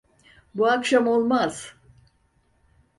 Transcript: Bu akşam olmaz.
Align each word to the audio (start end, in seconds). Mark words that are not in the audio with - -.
Bu 0.55 0.67
akşam 0.67 1.07
olmaz. 1.07 1.75